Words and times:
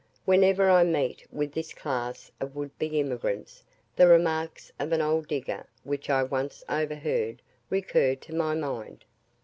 Whenever 0.25 0.67
I 0.67 0.83
meet 0.83 1.31
with 1.31 1.51
this 1.51 1.75
class 1.75 2.31
of 2.39 2.55
would 2.55 2.75
be 2.79 2.99
emigrants, 2.99 3.63
the 3.95 4.07
remarks 4.07 4.71
of 4.79 4.91
an 4.93 4.99
old 5.03 5.27
digger, 5.27 5.67
which 5.83 6.09
I 6.09 6.23
once 6.23 6.63
over 6.67 6.95
heard, 6.95 7.39
recur 7.69 8.15
to 8.15 8.33
my 8.35 8.55
mind. 8.55 9.05